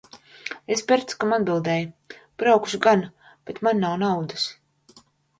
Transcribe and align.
Es 0.75 0.79
Bercukam 0.91 1.35
atbildēju: 1.35 2.15
Braukšu 2.43 2.79
gan, 2.85 3.03
bet 3.51 3.61
man 3.67 3.83
nav 3.83 3.93
naudas. 4.05 4.47